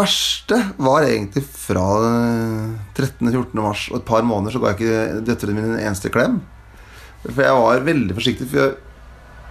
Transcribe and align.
verste 0.00 0.58
var 0.80 1.06
egentlig 1.06 1.44
fra 1.46 1.86
13.-14. 2.96 3.60
mars 3.60 3.86
og 3.92 4.00
et 4.00 4.08
par 4.08 4.24
måneder 4.26 4.54
så 4.54 4.62
ga 4.62 4.72
jeg 4.72 4.80
ikke 4.80 5.24
døtrene 5.28 5.56
mine 5.56 5.74
en 5.76 5.84
eneste 5.90 6.12
klem. 6.12 6.40
For 7.26 7.44
jeg 7.44 7.58
var 7.60 7.84
veldig 7.86 8.16
forsiktig. 8.16 8.48
For 8.50 8.62
jeg, 8.62 8.74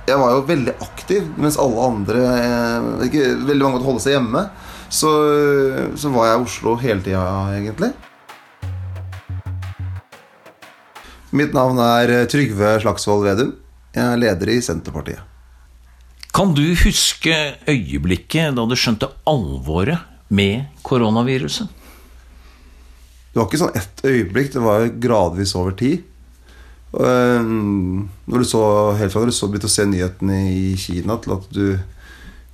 jeg 0.09 0.19
var 0.21 0.33
jo 0.33 0.43
veldig 0.49 0.75
aktiv, 0.81 1.29
mens 1.37 1.59
alle 1.61 1.85
andre 1.85 2.25
eh, 2.33 2.89
ikke, 3.07 3.25
Veldig 3.45 3.63
mange 3.63 3.77
måtte 3.77 3.89
holde 3.89 4.03
seg 4.03 4.17
hjemme. 4.17 4.45
Så, 4.89 5.09
så 6.01 6.09
var 6.13 6.31
jeg 6.31 6.39
i 6.39 6.45
Oslo 6.47 6.75
hele 6.81 7.05
tida, 7.05 7.23
egentlig. 7.53 7.93
Mitt 11.29 11.53
navn 11.53 11.77
er 11.77 12.25
Trygve 12.25 12.79
Slagsvold 12.81 13.27
Vedum. 13.27 13.51
Jeg 13.93 14.05
er 14.05 14.21
leder 14.21 14.49
i 14.49 14.61
Senterpartiet. 14.65 15.21
Kan 16.33 16.55
du 16.57 16.63
huske 16.77 17.35
øyeblikket 17.69 18.55
da 18.57 18.65
du 18.65 18.75
skjønte 18.77 19.11
alvoret 19.29 20.08
med 20.29 20.69
koronaviruset? 20.85 21.67
Det 23.29 23.37
var 23.37 23.49
ikke 23.49 23.61
sånn 23.61 23.77
ett 23.77 24.01
øyeblikk, 24.05 24.53
det 24.53 24.63
var 24.63 24.87
gradvis 25.01 25.53
over 25.57 25.75
tid. 25.77 26.05
Eh, 26.93 27.45
når 27.45 28.41
du 28.41 28.47
så, 28.49 28.63
helt 28.97 29.13
fra 29.13 29.25
du 29.25 29.33
så 29.35 29.49
begynte 29.49 29.69
å 29.69 29.73
se 29.73 29.85
nyhetene 29.85 30.39
i 30.53 30.71
Kina, 30.81 31.19
til 31.21 31.35
at 31.37 31.51
du 31.53 31.65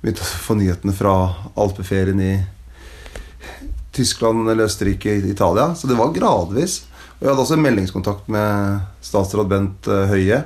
begynte 0.02 0.24
å 0.24 0.42
få 0.48 0.58
nyhetene 0.58 0.94
fra 0.96 1.14
alpeferien 1.56 2.20
i 2.20 2.34
Tyskland 3.96 4.48
eller 4.50 4.68
Østerrike, 4.68 5.16
Italia. 5.24 5.70
Så 5.74 5.88
det 5.88 5.96
var 5.96 6.12
gradvis. 6.14 6.82
Og 7.16 7.24
jeg 7.24 7.30
hadde 7.30 7.44
også 7.46 7.56
en 7.56 7.64
meldingskontakt 7.64 8.28
med 8.32 8.84
statsråd 9.04 9.48
Bent 9.48 9.88
eh, 9.88 10.10
Høie 10.12 10.42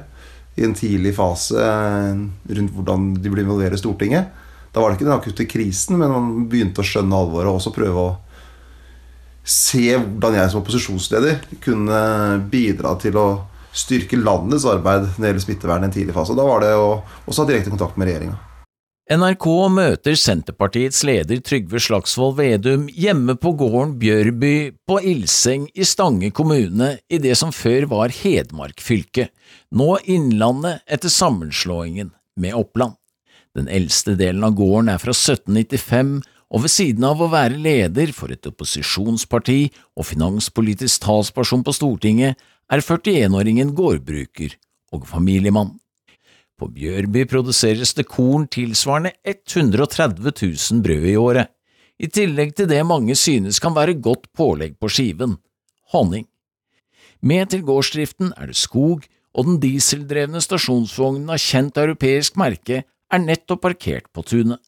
i 0.59 0.67
en 0.67 0.77
tidlig 0.77 1.17
fase 1.17 1.59
eh, 1.59 2.23
rundt 2.55 2.77
hvordan 2.77 3.11
de 3.19 3.33
ble 3.33 3.43
involvere 3.43 3.79
Stortinget. 3.81 4.31
Da 4.71 4.83
var 4.83 4.91
det 4.91 4.99
ikke 4.99 5.09
den 5.09 5.17
akutte 5.17 5.47
krisen, 5.51 5.99
men 5.99 6.13
man 6.13 6.49
begynte 6.51 6.83
å 6.83 6.87
skjønne 6.87 7.17
alvoret 7.17 7.51
og 7.51 7.59
også 7.59 7.75
prøve 7.75 8.05
å 8.05 8.11
se 9.43 9.97
hvordan 9.97 10.37
jeg 10.37 10.53
som 10.53 10.61
opposisjonsleder 10.61 11.41
kunne 11.65 12.03
bidra 12.53 12.95
til 13.01 13.17
å 13.19 13.29
styrke 13.75 14.19
landets 14.19 14.67
arbeid 14.69 15.07
når 15.07 15.17
det 15.17 15.29
gjelder 15.31 15.45
smittevern 15.47 15.87
i 15.87 15.89
en 15.89 15.97
tidlig 15.97 16.15
fase. 16.15 16.37
Da 16.39 16.47
var 16.47 16.63
det 16.63 16.71
å 16.77 17.01
også 17.27 17.45
ha 17.45 17.51
direkte 17.51 17.73
kontakt 17.73 17.99
med 17.99 18.11
regjeringa. 18.11 18.39
NRK 19.11 19.47
møter 19.75 20.15
Senterpartiets 20.15 21.01
leder 21.03 21.41
Trygve 21.43 21.81
Slagsvold 21.83 22.37
Vedum 22.39 22.85
hjemme 22.95 23.35
på 23.43 23.57
gården 23.59 23.97
Bjørby 23.99 24.53
på 24.87 25.01
Ilseng 25.03 25.65
i 25.75 25.87
Stange 25.89 26.31
kommune 26.31 26.93
i 27.11 27.19
det 27.19 27.35
som 27.41 27.51
før 27.51 27.89
var 27.91 28.15
Hedmark 28.15 28.79
fylke, 28.79 29.27
nå 29.75 29.97
Innlandet 30.07 30.87
etter 30.87 31.11
sammenslåingen 31.11 32.15
med 32.39 32.55
Oppland. 32.55 33.00
Den 33.57 33.67
eldste 33.67 34.15
delen 34.19 34.45
av 34.47 34.55
gården 34.59 34.93
er 34.93 35.01
fra 35.03 35.15
1795, 35.15 36.21
og 36.51 36.65
ved 36.65 36.73
siden 36.73 37.07
av 37.07 37.21
å 37.23 37.31
være 37.31 37.59
leder 37.63 38.11
for 38.15 38.33
et 38.35 38.47
opposisjonsparti 38.47 39.61
og 39.99 40.07
finanspolitisk 40.09 41.05
talsperson 41.05 41.63
på 41.67 41.75
Stortinget, 41.75 42.39
er 42.71 42.83
41-åringen 42.83 43.73
gårdbruker 43.79 44.55
og 44.95 45.07
familiemann. 45.11 45.77
På 46.59 46.69
Bjørby 46.71 47.25
produseres 47.31 47.95
det 47.97 48.07
korn 48.11 48.45
tilsvarende 48.51 49.15
130 49.25 50.27
000 50.27 50.83
brød 50.85 51.07
i 51.09 51.17
året, 51.19 51.51
i 52.01 52.09
tillegg 52.09 52.55
til 52.57 52.69
det 52.71 52.81
mange 52.87 53.15
synes 53.19 53.59
kan 53.61 53.75
være 53.77 53.99
godt 54.01 54.31
pålegg 54.37 54.79
på 54.81 54.89
skiven– 54.89 55.39
honning. 55.93 56.27
Med 57.21 57.51
til 57.53 57.65
gårdsdriften 57.67 58.33
er 58.37 58.49
det 58.49 58.57
skog, 58.57 59.05
og 59.37 59.47
den 59.47 59.59
dieseldrevne 59.63 60.41
stasjonsvognen 60.43 61.29
av 61.31 61.43
kjent 61.43 61.77
europeisk 61.79 62.39
merke 62.41 62.83
er 63.13 63.23
nettopp 63.23 63.65
parkert 63.67 64.09
på 64.15 64.25
tunet. 64.27 64.61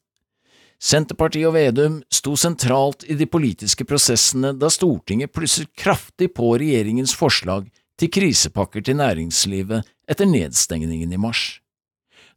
Senterpartiet 0.83 1.47
og 1.47 1.55
Vedum 1.55 2.01
sto 2.11 2.33
sentralt 2.35 3.05
i 3.07 3.15
de 3.15 3.27
politiske 3.31 3.85
prosessene 3.87 4.51
da 4.59 4.67
Stortinget 4.73 5.31
plusset 5.31 5.71
kraftig 5.79 6.33
på 6.35 6.49
regjeringens 6.59 7.15
forslag 7.15 7.69
til 7.99 8.11
krisepakker 8.11 8.83
til 8.83 8.99
næringslivet 8.99 9.87
etter 10.11 10.27
nedstengningen 10.27 11.13
i 11.15 11.21
mars. 11.21 11.61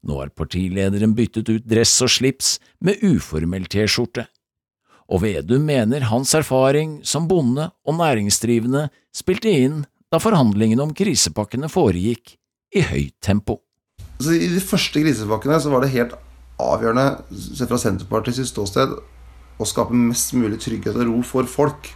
Nå 0.07 0.21
har 0.21 0.31
partilederen 0.31 1.17
byttet 1.19 1.51
ut 1.51 1.67
dress 1.67 1.97
og 2.05 2.13
slips 2.13 2.57
med 2.79 3.03
uformell 3.03 3.67
T-skjorte, 3.67 4.29
og 5.11 5.23
Vedum 5.23 5.67
mener 5.67 6.07
hans 6.11 6.35
erfaring 6.39 7.01
som 7.07 7.27
bonde 7.31 7.71
og 7.87 7.99
næringsdrivende 7.99 8.89
spilte 9.15 9.51
inn 9.51 9.83
da 10.13 10.23
forhandlingene 10.23 10.87
om 10.87 10.95
krisepakkene 10.95 11.71
foregikk 11.71 12.37
i 12.77 12.87
høyt 12.87 13.17
tempo. 13.23 13.66
Så 14.21 14.33
I 14.33 14.49
de 14.49 14.63
første 14.65 15.03
krisepakkene 15.03 15.59
så 15.61 15.73
var 15.73 15.85
det 15.85 15.93
helt 15.93 16.15
avgjørende 16.63 17.07
sett 17.37 17.69
fra 17.69 17.79
Senterpartiets 17.81 18.49
ståsted 18.49 18.95
å 19.61 19.69
skape 19.69 19.97
mest 19.97 20.33
mulig 20.37 20.59
trygghet 20.65 20.97
og 20.97 21.11
ro 21.11 21.21
for 21.27 21.49
folk. 21.49 21.91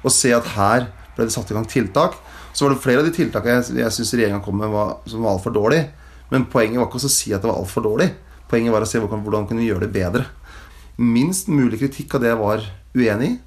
Og 0.00 0.12
se 0.14 0.32
at 0.32 0.48
her 0.54 0.88
ble 1.16 1.26
det 1.28 1.34
satt 1.34 1.52
i 1.52 1.56
gang 1.56 1.68
tiltak. 1.68 2.16
Så 2.52 2.64
var 2.64 2.74
det 2.74 2.82
flere 2.82 3.02
av 3.02 3.08
de 3.08 3.14
tiltakene 3.14 3.60
jeg, 3.60 3.76
jeg 3.82 3.96
syns 3.96 4.14
regjeringa 4.16 4.42
kom 4.44 4.56
med 4.60 4.72
var, 4.72 4.96
som 5.08 5.24
var 5.24 5.36
altfor 5.36 5.54
dårlig. 5.54 5.84
Men 6.32 6.48
poenget 6.50 6.80
var 6.80 6.88
ikke 6.88 7.02
å 7.02 7.12
si 7.12 7.34
at 7.34 7.44
det 7.44 7.50
var 7.50 7.60
altfor 7.60 7.84
dårlig. 7.84 8.08
Poenget 8.50 8.74
var 8.74 8.84
å 8.84 8.88
se 8.88 9.00
hvordan, 9.02 9.22
hvordan 9.26 9.46
kunne 9.48 9.62
vi 9.62 9.68
gjøre 9.68 9.86
det 9.86 9.94
bedre. 9.94 10.24
Minst 11.00 11.48
mulig 11.52 11.80
kritikk 11.80 12.16
av 12.16 12.24
det 12.24 12.32
jeg 12.32 12.40
var 12.40 12.66
uenig 12.96 13.30
i. 13.34 13.38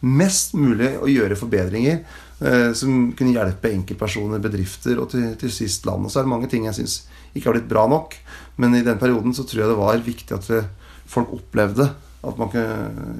Mest 0.00 0.54
mulig 0.56 0.94
å 0.96 1.08
gjøre 1.12 1.36
forbedringer 1.36 2.00
som 2.40 3.10
kunne 3.12 3.34
hjelpe 3.34 3.68
enkeltpersoner, 3.68 4.40
bedrifter 4.40 4.96
og 5.02 5.10
til, 5.12 5.26
til 5.36 5.50
sist. 5.52 5.84
Og 5.84 6.06
så 6.08 6.20
er 6.20 6.24
det 6.24 6.32
mange 6.32 6.48
ting 6.48 6.64
jeg 6.64 6.78
syns 6.78 6.94
ikke 7.36 7.50
har 7.50 7.58
blitt 7.58 7.68
bra 7.68 7.82
nok. 7.90 8.16
Men 8.62 8.78
i 8.78 8.84
den 8.86 8.96
perioden 9.00 9.34
så 9.36 9.44
tror 9.44 9.60
jeg 9.60 9.72
det 9.72 9.76
var 9.76 10.00
viktig 10.06 10.38
at 10.38 10.48
folk 11.10 11.34
opplevde 11.36 11.90
at 12.24 12.40
man 12.40 12.48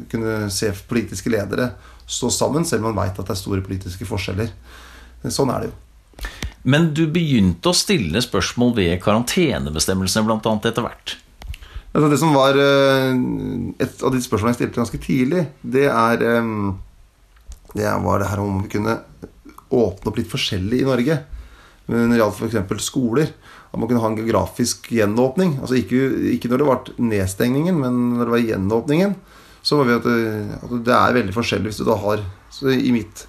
kunne 0.08 0.34
se 0.52 0.72
politiske 0.88 1.32
ledere 1.32 1.70
stå 2.10 2.30
sammen, 2.30 2.64
selv 2.64 2.84
om 2.84 2.90
man 2.90 3.04
veit 3.04 3.18
at 3.18 3.28
det 3.28 3.36
er 3.36 3.38
store 3.38 3.64
politiske 3.64 4.08
forskjeller. 4.08 4.50
Sånn 5.28 5.52
er 5.52 5.64
det 5.64 5.70
jo. 5.70 5.76
Men 6.68 6.90
du 6.96 7.06
begynte 7.08 7.70
å 7.70 7.76
stille 7.76 8.20
spørsmål 8.24 8.74
ved 8.76 8.98
karantenebestemmelsene 9.04 10.26
bl.a. 10.26 10.54
etter 10.58 10.84
hvert? 10.84 11.16
Altså 11.90 12.10
det 12.12 12.18
som 12.20 12.34
var 12.36 12.54
eh, 12.54 13.16
Et 13.82 14.02
av 14.06 14.12
de 14.14 14.20
spørsmålene 14.22 14.52
jeg 14.52 14.60
stilte 14.60 14.78
ganske 14.78 15.00
tidlig, 15.02 15.46
det 15.62 15.86
er 15.88 16.26
eh, 16.26 16.50
Det 17.76 17.90
var 18.04 18.22
det 18.22 18.30
her 18.30 18.42
om 18.42 18.62
vi 18.64 18.72
kunne 18.72 18.98
åpne 19.70 20.10
opp 20.10 20.18
litt 20.18 20.30
forskjellig 20.30 20.80
i 20.82 20.88
Norge. 20.88 21.18
Når 21.90 22.12
det 22.12 22.20
gjaldt 22.20 22.40
f.eks. 22.42 22.84
skoler. 22.86 23.32
At 23.70 23.78
man 23.78 23.86
kunne 23.86 24.02
ha 24.02 24.10
en 24.10 24.18
geografisk 24.18 24.90
gjenåpning. 24.94 25.58
Altså 25.60 25.78
ikke, 25.78 26.00
ikke, 26.34 26.50
når 26.50 26.62
det 26.62 26.68
var 26.68 26.92
nedstengningen, 26.98 27.78
men 27.78 28.00
når 28.16 28.24
det 28.26 28.34
var 28.34 28.46
gjenåpningen. 28.48 29.14
Så 29.62 29.78
var 29.78 29.86
vi 29.86 29.98
at 29.98 30.08
det, 30.08 30.20
at 30.58 30.74
det 30.86 30.96
er 30.96 31.18
veldig 31.18 31.36
forskjellig 31.36 31.70
hvis 31.70 31.82
du 31.82 31.84
da 31.84 31.98
har 32.00 32.22
Så 32.50 32.72
i 32.72 32.90
mitt 32.94 33.26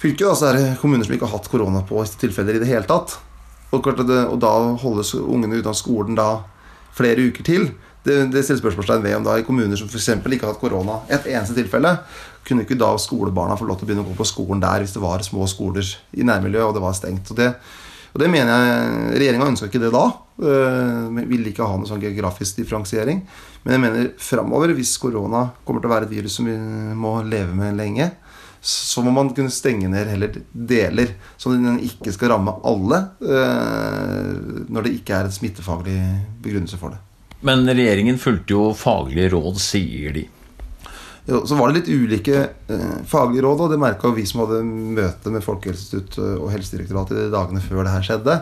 fylke 0.00 0.26
da, 0.26 0.34
så 0.36 0.50
er 0.50 0.58
det 0.58 0.78
kommuner 0.80 1.04
som 1.04 1.16
ikke 1.16 1.26
har 1.28 1.38
hatt 1.38 1.50
korona 1.52 1.82
på 1.88 2.02
tilfeller 2.20 2.56
i 2.56 2.62
det 2.62 2.68
hele 2.70 2.88
tatt. 2.88 3.18
Og, 3.70 3.86
det, 4.06 4.20
og 4.26 4.38
da 4.42 4.52
holdes 4.82 5.14
ungene 5.18 5.60
ute 5.60 5.70
av 5.70 5.78
skolen 5.78 6.16
da 6.18 6.30
flere 6.96 7.28
uker 7.30 7.46
til. 7.46 7.68
Det, 8.04 8.16
det 8.32 8.42
stiller 8.44 8.62
spørsmålstegn 8.62 9.04
ved 9.04 9.18
om 9.18 9.26
da 9.26 9.36
i 9.36 9.44
kommuner 9.44 9.76
som 9.76 9.90
f.eks. 9.90 10.08
ikke 10.16 10.46
har 10.46 10.54
hatt 10.54 10.62
korona 10.62 11.02
et 11.12 11.26
eneste 11.28 11.56
tilfelle, 11.58 11.98
kunne 12.46 12.64
ikke 12.64 12.78
da 12.80 12.94
skolebarna 13.00 13.58
få 13.60 13.68
lov 13.68 13.76
til 13.78 13.86
å 13.86 13.90
begynne 13.90 14.06
å 14.06 14.08
gå 14.08 14.16
på 14.16 14.28
skolen 14.28 14.62
der 14.62 14.80
hvis 14.80 14.96
det 14.96 15.02
var 15.04 15.24
små 15.26 15.44
skoler 15.50 15.84
i 16.16 16.24
nærmiljøet 16.24 16.70
og 16.70 16.76
det 16.78 16.84
var 16.84 16.96
stengt. 16.96 17.28
Og 17.32 17.38
det, 17.38 17.50
og 18.14 18.22
det 18.22 18.30
mener 18.32 18.50
jeg 18.54 19.20
Regjeringa 19.20 19.50
ønska 19.52 19.68
ikke 19.68 19.82
det 19.84 19.92
da. 19.94 20.06
Øh, 20.40 21.20
ville 21.28 21.52
ikke 21.52 21.68
ha 21.68 21.76
noe 21.76 21.90
sånn 21.90 22.00
geografisk 22.00 22.62
differensiering. 22.62 23.20
Men 23.66 23.76
jeg 23.76 23.84
mener 23.84 24.10
framover, 24.16 24.72
hvis 24.78 24.96
korona 25.02 25.50
kommer 25.66 25.84
til 25.84 25.90
å 25.90 25.94
være 25.94 26.08
et 26.08 26.16
virus 26.16 26.38
som 26.40 26.48
vi 26.48 26.56
må 26.96 27.18
leve 27.28 27.52
med 27.56 27.76
lenge, 27.76 28.08
så 28.60 29.04
må 29.04 29.12
man 29.12 29.30
kunne 29.36 29.52
stenge 29.52 29.88
ned 29.88 30.08
heller 30.12 30.34
deler, 30.52 31.14
så 31.40 31.52
den 31.54 31.78
ikke 31.84 32.12
skal 32.12 32.34
ramme 32.34 32.58
alle 32.68 32.98
uh, 33.24 34.66
når 34.68 34.84
det 34.84 34.96
ikke 34.98 35.16
er 35.16 35.28
en 35.28 35.32
smittefaglig 35.32 35.96
begrunnelse 36.44 36.80
for 36.80 36.92
det. 36.92 37.00
Men 37.46 37.64
regjeringen 37.68 38.20
fulgte 38.20 38.52
jo 38.52 38.68
faglige 38.76 39.32
råd, 39.34 39.58
sier 39.62 40.14
de. 40.16 40.26
Så 41.30 41.56
var 41.56 41.70
det 41.70 41.80
litt 41.80 41.90
ulike 41.92 42.38
eh, 42.42 42.96
faglige 43.08 43.44
råd, 43.44 43.64
og 43.64 43.72
det 43.72 43.78
merka 43.80 44.10
vi 44.12 44.24
som 44.26 44.42
hadde 44.42 44.62
møte 44.66 45.32
med 45.32 45.44
Folkehelseinstituttet 45.44 46.40
og 46.40 46.50
Helsedirektoratet 46.52 47.18
de 47.18 47.28
dagene 47.32 47.62
før 47.62 47.84
det 47.84 47.94
her 47.94 48.06
skjedde. 48.06 48.36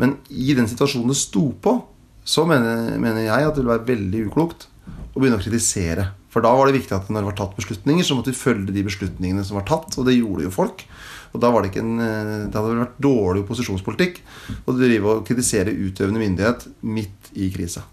Men 0.00 0.16
i 0.28 0.52
den 0.56 0.68
situasjonen 0.68 1.12
det 1.12 1.18
sto 1.20 1.46
på, 1.62 1.78
så 2.26 2.44
mener, 2.48 2.98
mener, 3.00 3.24
jeg 3.24 3.46
at 3.46 3.54
det 3.54 3.62
ville 3.62 3.74
være 3.74 3.88
veldig 3.88 4.24
uklokt 4.28 4.68
å 5.14 5.20
begynne 5.20 5.38
å 5.40 5.42
kritisere. 5.42 6.10
For 6.30 6.44
da 6.44 6.52
var 6.54 6.68
det 6.68 6.78
viktig 6.78 6.94
at 6.94 7.08
når 7.10 7.24
det 7.24 7.30
var 7.30 7.38
tatt 7.40 7.56
beslutninger, 7.58 8.06
så 8.06 8.16
måtte 8.16 8.32
vi 8.32 8.38
følge 8.38 8.74
de 8.76 8.84
beslutningene 8.86 9.44
som 9.46 9.58
var 9.58 9.66
tatt. 9.70 9.96
Og 9.98 10.06
det 10.06 10.18
gjorde 10.18 10.46
jo 10.46 10.52
folk. 10.54 10.84
Og 11.30 11.42
da 11.42 11.50
var 11.52 11.62
det 11.62 11.70
ikke 11.70 11.84
en, 11.84 11.96
eh, 12.02 12.48
det 12.50 12.58
hadde 12.58 12.80
vært 12.80 13.00
dårlig 13.02 13.44
opposisjonspolitikk 13.44 14.20
å 14.66 14.74
drive 14.76 15.14
og 15.14 15.24
kritisere 15.28 15.74
utøvende 15.74 16.22
myndighet 16.22 16.66
midt 16.82 17.32
i 17.38 17.50
krisa. 17.54 17.84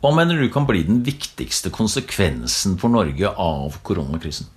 Hva 0.00 0.14
mener 0.16 0.40
du 0.40 0.48
kan 0.52 0.66
bli 0.68 0.82
den 0.86 1.02
viktigste 1.04 1.72
konsekvensen 1.72 2.78
for 2.80 2.92
Norge 2.92 3.28
av 3.28 3.80
koronakrisen? 3.84 4.48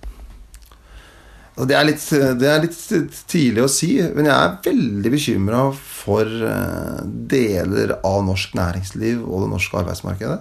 Altså, 1.54 1.66
det 1.70 1.76
er, 1.78 1.84
litt, 1.86 2.06
det 2.40 2.48
er 2.50 2.62
litt 2.64 3.18
tidlig 3.30 3.62
å 3.62 3.70
si, 3.70 3.92
men 4.16 4.26
jeg 4.26 4.34
er 4.34 4.56
veldig 4.64 5.12
bekymra 5.12 5.60
for 5.76 6.26
eh, 6.26 7.04
deler 7.30 7.98
av 8.00 8.24
norsk 8.26 8.56
næringsliv 8.58 9.22
og 9.22 9.44
det 9.44 9.52
norske 9.52 9.78
arbeidsmarkedet. 9.78 10.40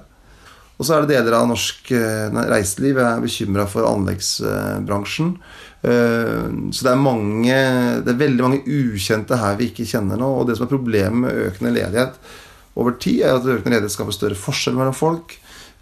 Og 0.83 0.87
så 0.89 0.97
er 0.97 1.05
det 1.05 1.15
deler 1.15 1.37
av 1.37 1.45
norsk 1.47 1.93
eh, 1.95 2.33
reiseliv. 2.51 2.97
Jeg 2.99 3.07
er 3.07 3.21
bekymra 3.23 3.63
for 3.71 3.87
anleggsbransjen. 3.87 5.29
Eh, 5.79 6.49
så 6.75 6.83
det 6.83 6.91
er 6.91 6.99
mange 6.99 7.59
Det 8.03 8.11
er 8.11 8.19
veldig 8.19 8.43
mange 8.43 8.59
ukjente 8.67 9.37
her 9.39 9.55
vi 9.61 9.69
ikke 9.71 9.87
kjenner 9.87 10.19
nå. 10.19 10.27
Og 10.41 10.49
det 10.49 10.57
som 10.59 10.65
er 10.65 10.73
problemet 10.73 11.21
med 11.21 11.39
økende 11.45 11.71
ledighet 11.77 12.19
over 12.75 12.97
tid, 12.99 13.21
er 13.23 13.37
at 13.37 13.47
økende 13.47 13.77
ledighet 13.77 13.95
skaper 13.95 14.17
større 14.17 14.41
forskjell 14.41 14.75
mellom 14.75 14.97
folk. 14.97 15.37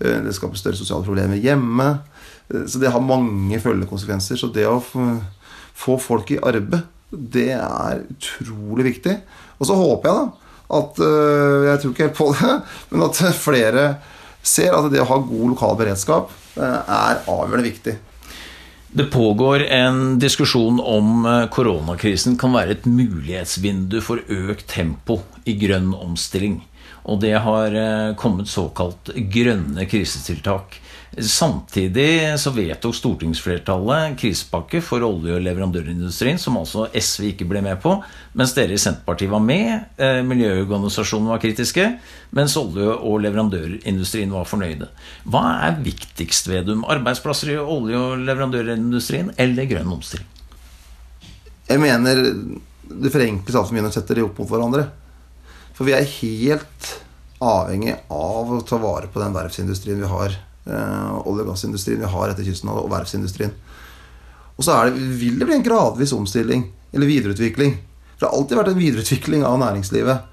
Eh, 0.06 0.22
det 0.22 0.36
skaper 0.38 0.62
større 0.62 0.78
sosiale 0.78 1.08
problemer 1.08 1.42
hjemme. 1.42 1.90
Så 2.52 2.78
det 2.78 2.94
har 2.94 3.02
mange 3.02 3.58
følgekonsekvenser. 3.64 4.38
Så 4.38 4.54
det 4.54 4.70
å 4.70 4.78
få 4.86 5.98
folk 5.98 6.30
i 6.30 6.42
arbeid, 6.46 6.86
det 7.10 7.56
er 7.58 8.06
utrolig 8.06 8.92
viktig. 8.92 9.18
Og 9.58 9.66
så 9.66 9.82
håper 9.82 10.12
jeg 10.12 10.22
da 10.22 10.50
at 10.72 11.00
Jeg 11.02 11.80
tror 11.82 11.92
ikke 11.92 12.06
helt 12.06 12.20
på 12.22 12.32
det, 12.38 12.52
men 12.94 13.10
at 13.10 13.26
flere 13.42 13.86
ser 14.42 14.74
at 14.76 14.90
det 14.92 15.02
å 15.04 15.10
ha 15.10 15.20
god 15.24 15.54
lokal 15.54 15.78
beredskap 15.80 16.32
eh, 16.58 16.80
er 16.82 17.22
avgjørende 17.26 17.68
viktig. 17.68 17.98
Det 18.92 19.06
pågår 19.08 19.64
en 19.72 20.20
diskusjon 20.20 20.82
om 20.84 21.26
eh, 21.26 21.46
koronakrisen 21.54 22.36
kan 22.40 22.52
være 22.58 22.76
et 22.76 22.88
mulighetsvindu 22.90 24.02
for 24.04 24.20
økt 24.28 24.68
tempo 24.74 25.22
i 25.48 25.56
grønn 25.62 25.94
omstilling. 25.96 26.60
Og 27.08 27.22
det 27.24 27.38
har 27.46 27.72
eh, 27.72 28.12
kommet 28.20 28.52
såkalt 28.52 29.14
grønne 29.32 29.88
krisetiltak. 29.88 30.81
Samtidig 31.12 32.40
så 32.40 32.54
vedtok 32.56 32.94
stortingsflertallet 32.96 34.14
krisepakke 34.20 34.80
for 34.80 35.04
olje- 35.04 35.36
og 35.36 35.44
leverandørindustrien, 35.44 36.38
som 36.40 36.56
altså 36.56 36.86
SV 36.96 37.26
ikke 37.34 37.48
ble 37.50 37.60
med 37.66 37.82
på, 37.84 37.98
mens 38.40 38.54
dere 38.56 38.78
i 38.78 38.80
Senterpartiet 38.80 39.32
var 39.34 39.42
med. 39.44 39.90
Eh, 40.00 40.22
miljøorganisasjonene 40.24 41.34
var 41.34 41.42
kritiske, 41.44 41.88
mens 42.32 42.56
olje- 42.56 42.96
og 42.96 43.20
leverandørindustrien 43.26 44.32
var 44.32 44.48
fornøyde. 44.48 44.88
Hva 45.28 45.42
er 45.68 45.82
viktigst, 45.84 46.48
Vedum? 46.48 46.86
Arbeidsplasser 46.88 47.52
i 47.52 47.58
olje- 47.60 48.00
og 48.00 48.24
leverandørindustrien 48.24 49.34
eller 49.38 49.68
grønn 49.68 49.92
omstilling? 49.92 50.30
Jeg 51.68 51.80
mener 51.80 52.22
det 52.88 53.12
forenkles 53.12 53.56
altfor 53.56 53.76
mye 53.76 53.84
når 53.84 53.92
man 53.92 53.98
setter 53.98 54.16
de 54.16 54.24
opp 54.24 54.40
mot 54.40 54.48
hverandre. 54.48 54.88
For 55.76 55.84
vi 55.84 55.92
er 55.92 56.08
helt 56.08 56.88
avhengig 57.42 57.98
av 58.08 58.48
å 58.48 58.62
ta 58.64 58.80
vare 58.80 59.12
på 59.12 59.20
den 59.20 59.36
verftsindustrien 59.36 60.00
vi 60.00 60.08
har 60.08 60.40
olje- 60.66 61.42
og 61.42 61.48
gassindustrien 61.50 62.02
vi 62.04 62.10
har 62.14 62.32
etter 62.32 62.46
kysten, 62.46 62.70
og 62.70 62.90
verftsindustrien. 62.92 63.54
Og 64.58 64.66
så 64.66 64.78
det, 64.86 65.00
vil 65.18 65.40
det 65.40 65.48
bli 65.50 65.58
en 65.58 65.66
gradvis 65.66 66.14
omstilling, 66.14 66.68
eller 66.94 67.10
videreutvikling. 67.10 67.80
For 68.14 68.26
Det 68.26 68.30
har 68.30 68.38
alltid 68.38 68.60
vært 68.60 68.72
en 68.74 68.82
videreutvikling 68.82 69.46
av 69.48 69.58
næringslivet. 69.62 70.28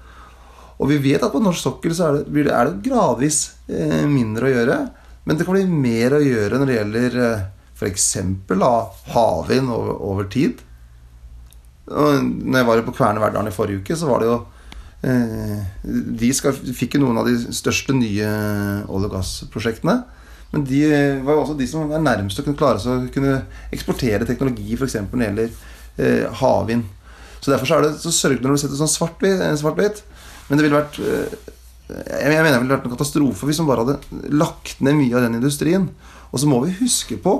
Og 0.79 0.91
vi 0.91 0.99
vet 1.09 1.23
at 1.25 1.33
på 1.33 1.41
norsk 1.43 1.63
sokkel 1.63 1.95
så 1.95 2.07
er 2.07 2.19
det, 2.21 2.45
er 2.47 2.69
det 2.69 2.83
gradvis 2.85 3.39
eh, 3.67 4.05
mindre 4.07 4.47
å 4.47 4.53
gjøre. 4.53 4.77
Men 5.25 5.39
det 5.39 5.47
kan 5.47 5.57
bli 5.57 5.65
mer 5.67 6.15
å 6.15 6.21
gjøre 6.23 6.59
når 6.59 6.69
det 6.69 6.77
gjelder 6.77 7.17
eh, 7.25 7.47
f.eks. 7.79 8.05
havvind 9.15 9.73
over, 9.73 9.97
over, 9.97 10.29
tid. 10.31 10.61
Når 11.89 12.59
jeg 12.59 12.69
var 12.69 12.85
på 12.85 12.95
Kværne 12.95 13.23
Verdalen 13.23 13.49
i 13.49 13.55
forrige 13.55 13.81
uke, 13.81 13.97
så 13.97 14.07
var 14.07 14.21
det 14.21 14.29
jo 14.29 14.37
eh, 15.09 15.59
De 16.21 16.31
skal, 16.37 16.53
fikk 16.53 16.95
jo 16.95 17.03
noen 17.03 17.23
av 17.23 17.27
de 17.27 17.35
største 17.55 17.95
nye 17.97 18.29
olje- 18.85 19.09
og 19.09 19.15
gassprosjektene. 19.17 19.97
Men 20.53 20.63
de 20.65 20.79
var 21.25 21.35
jo 21.35 21.43
også 21.43 21.57
de 21.59 21.67
som 21.69 21.91
er 21.93 22.01
nærmest 22.01 22.41
å 22.41 22.45
kunne 22.45 22.57
klare 22.57 22.81
seg 22.81 23.05
å 23.05 23.11
kunne 23.13 23.35
eksportere 23.75 24.25
teknologi, 24.25 24.73
f.eks. 24.73 24.97
når 25.03 25.19
det 25.19 25.27
gjelder 25.27 25.51
eh, 26.01 26.39
havvind. 26.41 26.87
Så 27.39 27.53
derfor 27.53 27.69
så 27.69 27.77
er 27.77 27.85
det 27.85 27.93
så 28.01 28.13
sørgelig 28.13 28.47
når 28.47 28.57
du 28.57 28.63
setter 28.63 28.79
sånn 28.81 28.91
svart-hvitt. 28.91 29.61
Svart 29.61 29.79
men 30.49 30.57
det 30.57 30.65
ville 30.65 30.79
vært 30.79 30.97
eh, 31.05 31.37
jeg 31.89 32.29
mener 32.29 32.53
det 32.53 32.61
ville 32.61 32.75
vært 32.75 32.85
en 32.85 32.93
katastrofe 32.93 33.47
hvis 33.49 33.59
man 33.63 33.69
bare 33.71 33.85
hadde 33.85 34.33
lagt 34.37 34.81
ned 34.85 34.97
mye 34.99 35.15
av 35.17 35.25
den 35.25 35.39
industrien. 35.39 35.87
Og 36.29 36.41
så 36.41 36.49
må 36.49 36.59
vi 36.65 36.75
huske 36.81 37.17
på 37.21 37.33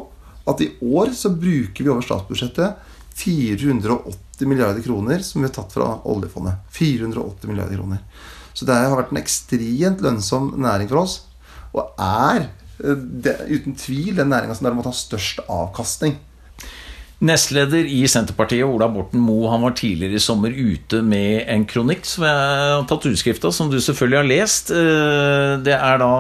at 0.50 0.62
i 0.66 0.72
år 0.82 1.14
så 1.18 1.30
bruker 1.34 1.86
vi 1.86 1.92
over 1.92 2.06
statsbudsjettet 2.06 2.88
480 3.20 4.50
milliarder 4.50 4.82
kroner 4.82 5.22
som 5.26 5.42
vi 5.42 5.50
har 5.50 5.54
tatt 5.54 5.74
fra 5.76 5.92
oljefondet. 6.10 6.64
480 6.74 7.52
milliarder 7.52 7.78
kroner. 7.78 8.02
Så 8.58 8.66
det 8.66 8.78
har 8.78 8.98
vært 8.98 9.14
en 9.14 9.22
ekstremt 9.22 10.02
lønnsom 10.04 10.54
næring 10.64 10.90
for 10.90 11.04
oss. 11.04 11.20
Og 11.76 11.94
er 12.02 12.50
det, 12.80 13.36
uten 13.50 13.76
tvil 13.80 14.16
den 14.18 14.32
næringa 14.32 14.56
som 14.58 14.70
derimot 14.70 14.90
har 14.90 14.98
størst 14.98 15.44
avkastning. 15.48 16.18
Nestleder 17.20 17.84
i 17.84 18.06
Senterpartiet, 18.08 18.64
Ola 18.64 18.88
Borten 18.88 19.20
Moe, 19.20 19.50
han 19.52 19.66
var 19.66 19.74
tidligere 19.76 20.16
i 20.16 20.22
sommer 20.24 20.54
ute 20.56 21.02
med 21.04 21.42
en 21.52 21.66
kronikk 21.68 22.06
som 22.08 22.24
jeg 22.24 22.38
har 22.38 22.86
tatt 22.88 23.08
utskrift 23.10 23.44
av, 23.44 23.52
som 23.56 23.68
du 23.68 23.76
selvfølgelig 23.84 24.20
har 24.22 24.30
lest. 24.30 24.72
Eh, 24.72 25.56
det 25.66 25.74
er 25.76 26.00
da 26.00 26.14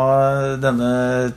denne 0.60 0.90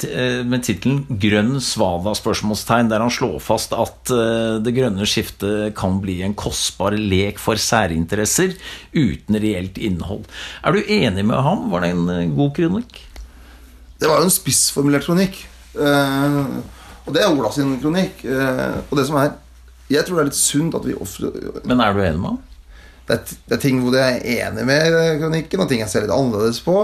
eh, 0.08 0.40
med 0.42 0.66
tittelen 0.66 1.04
'Grønn 1.06 1.62
svada?' 1.62 2.16
spørsmålstegn, 2.18 2.90
der 2.90 3.06
han 3.06 3.14
slår 3.14 3.38
fast 3.38 3.76
at 3.78 4.10
eh, 4.10 4.58
det 4.66 4.74
grønne 4.74 5.06
skiftet 5.06 5.76
kan 5.78 6.02
bli 6.02 6.18
en 6.26 6.34
kostbar 6.34 6.98
lek 6.98 7.38
for 7.38 7.54
særinteresser 7.54 8.58
uten 8.98 9.38
reelt 9.38 9.78
innhold. 9.78 10.26
Er 10.66 10.74
du 10.74 10.82
enig 10.82 11.22
med 11.22 11.38
ham? 11.38 11.70
Var 11.70 11.86
det 11.86 11.94
en 11.94 12.34
god 12.34 12.50
kronikk? 12.58 12.98
Det 14.02 14.10
var 14.10 14.20
jo 14.20 14.28
en 14.28 14.34
spissformulert 14.34 15.06
kronikk. 15.06 15.38
Uh, 15.72 16.60
og 17.06 17.14
det 17.14 17.22
er 17.22 17.30
Ola 17.30 17.50
sin 17.54 17.76
kronikk. 17.82 18.24
Uh, 18.26 18.82
og 18.88 18.98
det 18.98 19.06
som 19.08 19.18
er 19.22 19.36
Jeg 19.92 20.06
tror 20.06 20.18
det 20.18 20.22
er 20.22 20.30
litt 20.30 20.38
sunt 20.38 20.74
at 20.78 20.84
vi 20.86 20.94
ofte 20.96 21.30
Men 21.68 21.80
er 21.84 21.94
du 21.94 22.00
enig 22.02 22.20
med 22.20 22.30
ham? 22.32 22.40
Det 23.06 23.16
er, 23.16 23.34
det 23.48 23.56
er 23.56 23.62
ting 23.62 23.80
hvor 23.82 23.96
jeg 23.98 24.20
er 24.20 24.46
enig 24.46 24.64
med 24.66 24.96
kronikken, 25.20 25.62
og 25.62 25.70
ting 25.70 25.82
jeg 25.82 25.90
ser 25.90 26.04
litt 26.04 26.14
annerledes 26.14 26.60
på. 26.64 26.76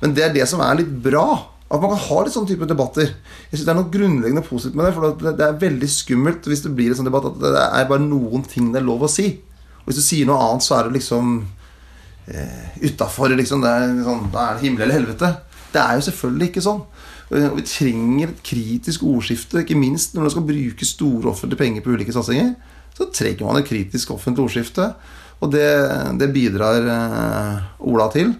Men 0.00 0.14
det 0.16 0.24
er 0.24 0.34
det 0.34 0.46
som 0.48 0.62
er 0.64 0.78
litt 0.80 0.92
bra. 1.04 1.26
At 1.68 1.82
man 1.82 1.92
kan 1.92 2.00
ha 2.00 2.22
litt 2.24 2.32
sånne 2.32 2.48
type 2.48 2.68
debatter. 2.68 3.10
Jeg 3.50 3.58
synes 3.58 3.66
Det 3.66 3.72
er 3.74 3.78
noe 3.78 3.92
grunnleggende 3.92 4.44
positivt 4.46 4.78
med 4.78 4.88
det. 4.88 4.94
For 4.96 5.34
det 5.36 5.44
er 5.44 5.60
veldig 5.60 5.90
skummelt 5.92 6.48
hvis 6.48 6.64
det 6.64 6.72
blir 6.76 6.94
en 6.94 7.00
sånn 7.00 7.10
debatt 7.10 7.28
at 7.28 7.36
det 7.42 7.66
er 7.66 7.90
bare 7.90 8.06
noen 8.06 8.46
ting 8.48 8.72
det 8.72 8.80
er 8.80 8.88
lov 8.88 9.04
å 9.04 9.12
si. 9.12 9.34
Og 9.82 9.90
hvis 9.90 10.00
du 10.00 10.06
sier 10.06 10.28
noe 10.28 10.40
annet, 10.46 10.64
så 10.64 10.78
er 10.78 10.88
det 10.88 10.96
liksom 10.96 11.36
eh, 12.32 12.78
utafor. 12.88 13.36
Liksom, 13.36 13.64
det 13.64 13.74
er, 13.74 13.92
sånn, 14.06 14.24
da 14.32 14.46
er 14.46 14.56
det 14.56 14.64
himmel 14.64 14.86
eller 14.86 15.00
helvete. 15.02 15.30
Det 15.72 15.80
er 15.82 15.98
jo 15.98 16.06
selvfølgelig 16.08 16.48
ikke 16.50 16.64
sånn. 16.64 16.82
Vi 17.28 17.64
trenger 17.68 18.30
et 18.30 18.42
kritisk 18.46 19.04
ordskifte, 19.04 19.60
ikke 19.60 19.76
minst 19.76 20.14
når 20.16 20.24
man 20.24 20.32
skal 20.32 20.46
bruke 20.48 20.88
store 20.88 21.32
offentlige 21.32 21.60
penger 21.60 21.84
på 21.84 21.92
ulike 21.92 22.14
satsinger. 22.16 22.54
Så 22.96 23.10
trenger 23.14 23.44
man 23.46 23.60
et 23.60 23.68
kritisk 23.68 24.14
offentlig 24.14 24.46
ordskifte, 24.46 24.88
og 25.38 25.52
det, 25.52 25.68
det 26.18 26.32
bidrar 26.34 26.88
eh, 26.94 27.66
Ola 27.86 28.08
til. 28.10 28.32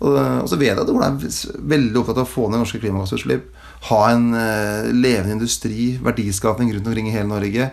Og, 0.00 0.16
så 0.48 0.56
vet 0.56 0.72
jeg 0.72 0.80
at 0.80 0.90
Ola 0.90 1.12
er 1.12 1.60
veldig 1.74 2.00
opptatt 2.00 2.22
av 2.22 2.26
å 2.26 2.32
få 2.32 2.48
ned 2.48 2.62
norske 2.62 2.80
klimagassutslipp. 2.82 3.52
Ha 3.90 4.00
en 4.10 4.30
eh, 4.34 4.88
levende 4.90 5.36
industri, 5.36 5.92
verdiskapning 6.02 6.72
rundt 6.74 6.88
omkring 6.90 7.10
i 7.10 7.14
hele 7.14 7.30
Norge. 7.30 7.70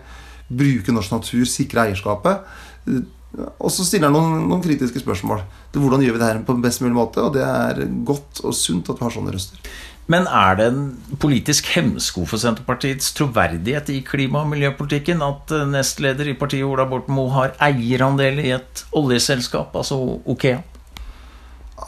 Bruke 0.47 0.93
norsk 0.93 1.15
natur, 1.15 1.47
sikre 1.49 1.87
eierskapet. 1.87 2.43
Og 3.37 3.69
så 3.73 3.85
stiller 3.85 4.09
han 4.09 4.15
noen, 4.15 4.47
noen, 4.49 4.63
kritiske 4.63 5.01
spørsmål 5.03 5.43
til 5.73 5.83
hvordan 5.83 6.01
gjør 6.03 6.15
vi 6.15 6.21
det 6.21 6.29
her 6.31 6.39
på 6.45 6.55
best 6.63 6.81
mulig 6.81 6.95
måte. 6.97 7.21
Og 7.21 7.35
det 7.35 7.43
er 7.45 7.83
godt 8.07 8.41
og 8.43 8.55
sunt 8.57 8.89
at 8.89 8.97
vi 8.97 9.05
har 9.05 9.13
sånne 9.13 9.33
røster. 9.35 9.69
Men 10.07 10.23
er 10.31 10.55
det 10.55 10.65
en 10.71 10.83
politisk 11.19 11.67
hemsko 11.73 12.23
for 12.29 12.39
Senterpartiets 12.39 13.11
troverdighet 13.17 13.91
i 13.91 13.99
klima- 14.07 14.45
og 14.45 14.53
miljøpolitikken 14.53 15.21
at 15.25 15.51
eh, 15.51 15.65
nestleder 15.67 16.29
i 16.31 16.37
partiet 16.39 16.63
Ola 16.63 16.85
Borten 16.87 17.17
Moe 17.17 17.33
har 17.35 17.57
eierandel 17.67 18.39
i 18.39 18.53
et 18.55 18.85
oljeselskap, 18.95 19.75
altså 19.75 19.99
Okea? 20.23 20.61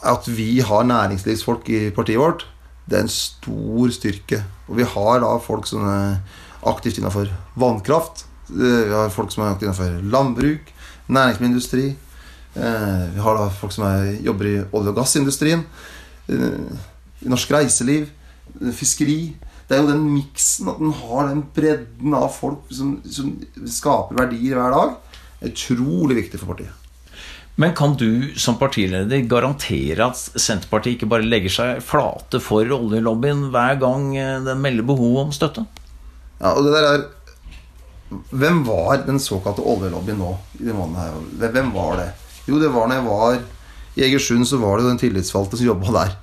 At 0.04 0.28
vi 0.28 0.60
har 0.60 0.84
næringslivsfolk 0.86 1.72
i 1.72 1.80
partiet 1.96 2.20
vårt, 2.20 2.44
det 2.84 2.98
er 2.98 3.06
en 3.06 3.14
stor 3.14 3.94
styrke. 3.96 4.42
Og 4.68 4.76
vi 4.82 4.86
har 4.92 5.24
da 5.24 5.32
folk 5.40 5.64
som 5.70 5.88
er 5.88 6.20
aktivt 6.68 7.00
innenfor 7.00 7.32
vannkraft. 7.58 8.26
Eh, 8.52 8.84
vi 8.84 8.98
har 8.98 9.16
folk 9.16 9.32
som 9.32 9.46
er 9.46 9.54
aktivt 9.54 9.70
innenfor 9.70 9.96
landbruk 10.12 10.74
næringsmiddelindustri. 11.10 11.90
Eh, 12.54 13.04
vi 13.14 13.20
har 13.22 13.38
da 13.38 13.50
folk 13.54 13.74
som 13.74 13.86
er, 13.86 14.16
jobber 14.24 14.48
i 14.48 14.56
olje- 14.72 14.90
og 14.92 14.96
gassindustrien. 14.98 15.64
Eh, 16.28 16.74
I 17.22 17.30
norsk 17.30 17.50
reiseliv. 17.54 18.08
Eh, 18.60 18.72
fiskeri. 18.74 19.36
Det 19.68 19.76
er 19.76 19.82
jo 19.82 19.92
den 19.92 20.08
miksen, 20.10 20.68
at 20.68 20.78
den 20.78 20.92
har 20.92 21.28
den 21.28 21.44
bredden 21.54 22.14
av 22.14 22.28
folk 22.34 22.66
som, 22.74 22.98
som 23.06 23.36
skaper 23.66 24.18
verdier 24.18 24.58
hver 24.58 24.74
dag, 24.74 24.96
er 25.40 25.52
utrolig 25.52 26.16
viktig 26.24 26.40
for 26.40 26.54
partiet. 26.54 26.74
Men 27.60 27.74
kan 27.76 27.94
du 27.94 28.34
som 28.40 28.56
partileder 28.58 29.28
garantere 29.28 30.06
at 30.06 30.16
Senterpartiet 30.16 30.96
ikke 30.96 31.10
bare 31.10 31.26
legger 31.26 31.52
seg 31.52 31.82
flate 31.84 32.40
for 32.40 32.64
oljelobbyen 32.64 33.50
hver 33.52 33.76
gang 33.78 34.14
den 34.46 34.62
melder 34.64 34.86
behov 34.86 35.18
om 35.26 35.32
støtte? 35.34 35.66
Ja, 36.40 36.54
og 36.54 36.64
det 36.64 36.72
der 36.72 36.86
er 36.88 37.02
hvem 38.10 38.64
var 38.66 39.04
den 39.06 39.20
såkalte 39.22 39.62
oljelobbyen 39.62 40.18
nå? 40.18 40.32
i 40.58 40.66
den 40.66 40.96
her? 40.98 41.14
Hvem 41.38 41.70
var 41.74 41.96
det? 42.00 42.08
Jo, 42.48 42.58
det 42.58 42.72
var 42.74 42.88
når 42.90 42.98
jeg 42.98 43.06
var 43.06 43.38
i 43.94 44.04
Egersund, 44.06 44.48
så 44.48 44.58
var 44.58 44.76
det 44.76 44.84
jo 44.84 44.90
den 44.90 45.00
tillitsvalgte 45.02 45.58
som 45.60 45.70
jobba 45.70 45.94
der. 45.94 46.16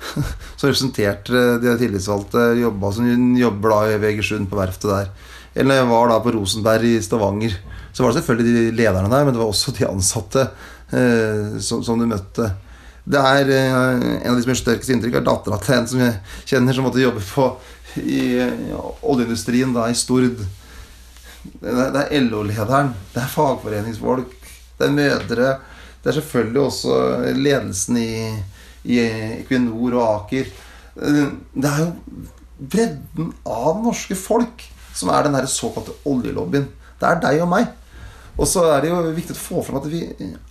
Som 0.56 0.70
representerte 0.70 1.40
de 1.60 1.74
tillitsvalgte, 1.76 2.54
jobba 2.56 2.88
som 2.96 3.08
jobber 3.36 3.72
da 3.74 3.80
i 3.90 4.12
Egersund, 4.14 4.48
på 4.48 4.56
verftet 4.56 4.88
der. 4.88 5.10
Eller 5.52 5.68
når 5.68 5.78
jeg 5.78 5.90
var 5.90 6.08
da 6.08 6.16
på 6.24 6.32
Rosenberg 6.36 6.86
i 6.88 7.02
Stavanger, 7.04 7.56
så 7.92 8.02
var 8.02 8.12
det 8.12 8.20
selvfølgelig 8.20 8.54
de 8.54 8.78
lederne 8.78 9.10
der, 9.12 9.26
men 9.26 9.34
det 9.34 9.42
var 9.42 9.50
også 9.52 9.74
de 9.76 9.88
ansatte 9.88 10.46
eh, 10.46 11.58
som, 11.60 11.82
som, 11.84 12.00
du 12.00 12.08
møtte. 12.08 12.48
Det 13.04 13.20
er 13.20 13.52
eh, 13.52 13.74
En 14.22 14.32
av 14.32 14.38
de 14.38 14.44
som 14.44 14.52
gjør 14.52 14.60
sterkest 14.62 14.94
inntrykk, 14.94 15.20
er 15.20 15.26
dattera 15.26 15.60
til 15.60 15.76
en 15.76 15.90
som 15.90 16.04
jeg 16.04 16.16
kjenner, 16.52 16.76
som 16.76 16.88
måtte 16.88 17.04
jobbe 17.04 17.24
på 17.24 17.50
i 17.50 17.70
i 18.00 18.20
oljeindustrien 19.02 19.72
da 19.74 19.88
i 19.90 19.96
Stord. 19.98 20.38
Det 21.42 21.70
er, 21.72 21.96
er 22.02 22.24
LO-lederen, 22.26 22.92
det 23.14 23.22
er 23.22 23.32
fagforeningsfolk, 23.32 24.34
det 24.78 24.86
er 24.88 24.96
mødre. 24.96 25.52
Det 26.00 26.10
er 26.10 26.16
selvfølgelig 26.16 26.60
også 26.62 26.98
ledelsen 27.36 27.96
i, 28.00 28.10
Equinor 28.84 29.96
og 29.98 30.04
Aker. 30.24 30.46
Eh, 30.96 31.26
Det 31.54 31.68
er 31.70 31.82
jo 31.84 31.90
bredden 32.60 33.32
av 33.48 33.80
norske 33.84 34.16
folk 34.16 34.64
som 34.96 35.10
er 35.12 35.24
den 35.24 35.36
der 35.36 35.48
såkalte 35.48 35.92
oljelobbyen. 36.08 36.66
Det 37.00 37.08
er 37.08 37.20
deg 37.20 37.42
og 37.44 37.48
meg. 37.52 37.68
Og 38.40 38.48
så 38.48 38.64
er 38.72 38.80
det 38.84 38.90
jo 38.90 39.00
viktig 39.16 39.34
å 39.36 39.40
få 39.40 39.62
fram 39.64 39.80
at 39.80 39.88
vi 39.92 40.02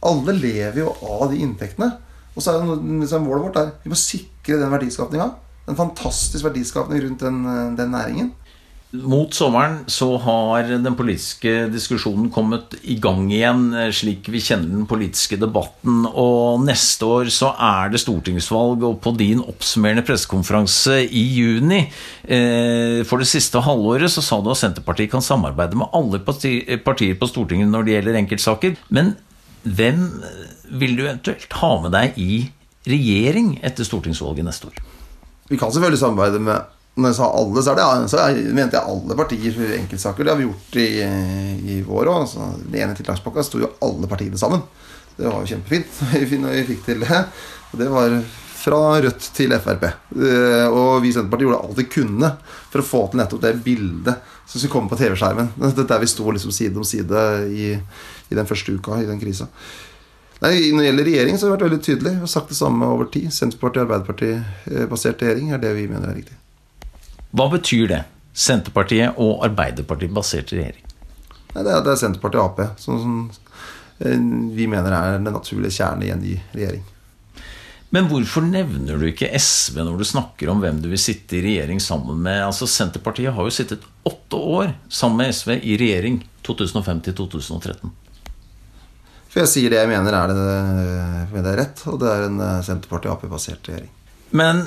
alle 0.05 0.33
lever 0.37 0.81
jo 0.83 0.93
av 1.05 1.29
de 1.31 1.39
inntektene. 1.41 1.91
Og 2.35 2.41
så 2.43 2.53
er 2.53 2.65
noe- 2.65 3.01
liksom 3.01 3.25
målet 3.25 3.45
vårt 3.47 3.57
er 3.61 3.71
vi 3.83 3.89
må 3.89 3.97
sikre 3.97 4.59
den 4.61 4.71
verdiskapninga. 4.73 5.31
En 5.69 5.77
fantastisk 5.77 6.45
verdiskapning 6.45 7.01
rundt 7.03 7.19
den, 7.25 7.75
den 7.77 7.91
næringen. 7.93 8.31
Mot 8.89 9.35
sommeren 9.37 9.83
så 9.85 10.15
har 10.17 10.65
den 10.65 10.95
politiske 10.97 11.67
diskusjonen 11.69 12.31
kommet 12.33 12.73
i 12.81 12.95
gang 12.97 13.27
igjen, 13.29 13.67
eh, 13.77 13.91
slik 13.93 14.25
vi 14.33 14.41
kjenner 14.41 14.71
den 14.71 14.87
politiske 14.89 15.37
debatten. 15.37 16.07
Og 16.09 16.63
neste 16.65 17.05
år 17.05 17.29
så 17.29 17.51
er 17.53 17.91
det 17.93 18.01
stortingsvalg, 18.01 18.81
og 18.81 18.97
på 19.03 19.13
din 19.13 19.43
oppsummerende 19.45 20.01
pressekonferanse 20.07 21.03
i 21.05 21.21
juni 21.35 21.83
eh, 22.25 23.05
for 23.05 23.21
det 23.21 23.29
siste 23.29 23.61
halvåret 23.61 24.09
så 24.09 24.25
sa 24.25 24.41
du 24.41 24.49
at 24.49 24.57
Senterpartiet 24.57 25.13
kan 25.13 25.21
samarbeide 25.21 25.77
med 25.77 25.93
alle 25.93 26.23
partier 26.25 27.13
på 27.13 27.29
Stortinget 27.29 27.69
når 27.69 27.85
det 27.85 27.93
gjelder 27.93 28.19
enkeltsaker. 28.23 28.73
Men 28.89 29.13
hvem 29.69 30.01
vil 30.81 30.97
du 30.97 31.05
eventuelt 31.05 31.53
ha 31.61 31.71
med 31.85 31.93
deg 31.93 32.17
i 32.17 32.41
regjering 32.89 33.59
etter 33.61 33.85
stortingsvalget 33.85 34.49
neste 34.49 34.73
år? 34.73 34.81
Vi 35.45 35.61
kan 35.61 35.69
selvfølgelig 35.69 36.01
samarbeide 36.01 36.41
med 36.41 36.78
Når 36.99 37.13
jeg 37.13 37.17
sa 37.21 37.29
alle, 37.39 37.63
så, 37.63 37.75
det, 37.79 37.85
så 38.11 38.19
er- 38.25 38.53
mente 38.57 38.77
jeg 38.77 38.91
alle 38.93 39.15
partier 39.19 39.55
for 39.55 39.75
enkeltsaker. 39.79 40.23
Det 40.27 40.33
har 40.33 40.39
vi 40.41 40.47
gjort 40.49 40.77
i, 40.83 40.89
i 41.73 41.79
vår 41.87 42.11
òg. 42.11 42.19
Altså, 42.25 42.49
den 42.65 42.81
ene 42.83 42.97
tiltakspakka 42.99 43.43
sto 43.47 43.61
jo 43.63 43.71
alle 43.85 44.09
partiene 44.11 44.37
sammen. 44.41 44.61
Det 45.17 45.25
var 45.27 45.41
jo 45.43 45.49
kjempefint 45.55 46.03
når 46.43 46.53
vi 46.59 46.67
fikk 46.73 46.85
til 46.85 47.01
det. 47.07 47.23
Og 47.71 47.79
det 47.81 47.89
var 47.91 48.13
fra 48.59 48.77
Rødt 48.99 49.27
til 49.37 49.53
Frp. 49.63 49.83
Eh, 49.87 50.65
Og 50.67 51.01
vi 51.03 51.09
i 51.09 51.13
Senterpartiet 51.15 51.47
gjorde 51.47 51.59
alt 51.63 51.77
vi 51.79 51.85
kunne 51.93 52.33
for 52.69 52.81
å 52.81 52.87
få 52.87 53.01
til 53.13 53.21
nettopp 53.21 53.43
det 53.45 53.53
bildet 53.63 54.17
som 54.49 54.57
skulle 54.59 54.73
komme 54.73 54.91
på 54.91 54.97
TV-skjermen. 54.99 55.53
Der 55.79 56.01
vi 56.01 56.09
sto 56.11 56.25
liksom 56.35 56.51
side 56.51 56.75
om 56.81 56.83
side 56.87 57.21
i, 57.55 57.69
i 58.29 58.35
den 58.35 58.49
første 58.49 58.73
uka 58.75 58.97
i 58.99 59.07
den 59.07 59.21
krisa. 59.21 59.47
Nei, 60.39 60.69
Når 60.71 60.79
det 60.79 60.87
gjelder 60.89 61.07
regjering, 61.09 61.37
så 61.39 61.45
har 61.45 61.49
vi 61.51 61.55
vært 61.57 61.65
veldig 61.69 61.81
tydelig. 61.83 62.13
og 62.23 62.29
sagt 62.31 62.51
det 62.51 62.55
samme 62.59 62.87
over 62.87 63.07
tid. 63.11 63.27
Senterpartiet- 63.35 63.83
og 63.83 63.89
Arbeiderparti-basert 63.89 65.19
regjering 65.23 65.51
er 65.55 65.59
det 65.63 65.73
vi 65.75 65.87
mener 65.91 66.11
er 66.13 66.19
riktig. 66.21 66.37
Hva 67.35 67.49
betyr 67.51 67.89
det? 67.91 68.03
Senterpartiet 68.39 69.17
og 69.19 69.43
Arbeiderpartiet 69.45 70.13
basert 70.13 70.53
regjering? 70.53 70.85
Nei, 71.53 71.63
det, 71.65 71.73
er, 71.73 71.83
det 71.85 71.93
er 71.93 71.99
Senterpartiet 71.99 72.41
og 72.41 72.61
Ap 72.61 72.79
som, 72.79 72.99
som 73.01 73.17
eh, 74.05 74.21
vi 74.55 74.69
mener 74.69 74.95
er 74.95 75.17
den 75.17 75.33
naturlige 75.33 75.75
kjernen 75.79 76.05
i 76.05 76.13
en 76.13 76.23
ny 76.23 76.37
regjering. 76.53 76.85
Men 77.89 78.05
hvorfor 78.05 78.45
nevner 78.45 78.99
du 79.01 79.07
ikke 79.09 79.31
SV 79.33 79.79
når 79.81 79.97
du 79.97 80.05
snakker 80.05 80.51
om 80.51 80.59
hvem 80.61 80.77
du 80.81 80.91
vil 80.91 81.01
sitte 81.01 81.39
i 81.39 81.43
regjering 81.45 81.81
sammen 81.81 82.19
med? 82.21 82.43
Altså 82.45 82.69
Senterpartiet 82.69 83.33
har 83.33 83.47
jo 83.47 83.53
sittet 83.53 83.85
åtte 84.05 84.37
år 84.37 84.75
sammen 84.93 85.23
med 85.23 85.33
SV 85.33 85.55
i 85.57 85.77
regjering 85.81 86.21
2005 86.45 87.01
til 87.07 87.17
2013. 87.17 87.95
For 89.29 89.41
jeg 89.41 89.49
sier 89.49 89.73
det 89.73 89.81
jeg 89.81 89.89
mener 89.89 90.15
er, 90.17 90.31
det, 90.33 91.33
det 91.33 91.49
er 91.49 91.59
rett, 91.63 91.81
og 91.89 91.97
det 92.01 92.13
er 92.13 92.27
en 92.27 92.39
Senterparti-Ap-basert 92.65 93.67
regjering. 93.69 93.91
Men 94.37 94.63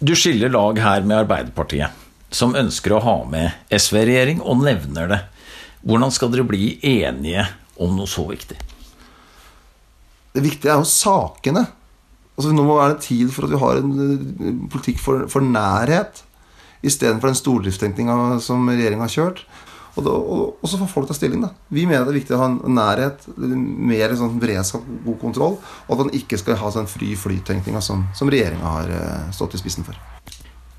du 0.00 0.14
skiller 0.16 0.48
lag 0.48 0.78
her 0.80 1.04
med 1.04 1.26
Arbeiderpartiet, 1.26 1.92
som 2.32 2.56
ønsker 2.56 2.94
å 2.96 3.02
ha 3.04 3.16
med 3.28 3.74
SV-regjering, 3.76 4.40
og 4.40 4.62
nevner 4.64 5.10
det. 5.10 5.20
Hvordan 5.84 6.12
skal 6.14 6.32
dere 6.32 6.46
bli 6.48 6.78
enige 6.86 7.44
om 7.80 7.92
noe 7.98 8.08
så 8.08 8.24
viktig? 8.30 8.56
Det 10.32 10.42
viktige 10.44 10.72
er 10.72 10.80
jo 10.80 10.88
sakene. 10.88 11.66
Altså, 12.36 12.52
nå 12.54 12.64
må 12.64 12.78
det 12.78 12.84
være 12.84 13.00
tid 13.04 13.32
for 13.34 13.44
at 13.44 13.52
vi 13.52 13.60
har 13.60 13.80
en 13.80 13.94
eh, 14.06 14.60
politikk 14.72 15.00
for, 15.02 15.26
for 15.28 15.44
nærhet, 15.44 16.22
istedenfor 16.80 17.28
den 17.28 17.36
stordriftstenkninga 17.36 18.38
som 18.40 18.64
regjeringa 18.70 19.04
har 19.04 19.12
kjørt. 19.12 19.42
Og, 19.96 20.04
da, 20.06 20.12
og, 20.12 20.60
og 20.60 20.70
så 20.70 20.78
får 20.80 20.90
folk 20.92 21.10
ta 21.10 21.16
stilling. 21.16 21.42
da 21.42 21.50
Vi 21.72 21.86
mener 21.88 22.06
det 22.06 22.14
er 22.14 22.20
viktig 22.20 22.36
å 22.36 22.42
ha 22.42 22.48
en 22.50 22.60
nærhet, 22.76 23.26
mer 23.36 24.14
sånn 24.18 24.38
beredskap, 24.42 24.86
god 25.06 25.18
kontroll, 25.22 25.58
og 25.86 25.92
at 25.94 26.04
man 26.04 26.14
ikke 26.16 26.38
skal 26.40 26.58
ha 26.60 26.72
sånn 26.74 26.90
fri 26.90 27.12
flyt-tenkninga 27.18 27.82
som, 27.84 28.06
som 28.16 28.30
regjeringa 28.30 28.76
har 28.78 28.94
eh, 28.94 29.28
stått 29.34 29.58
i 29.58 29.62
spissen 29.62 29.86
for. 29.86 29.98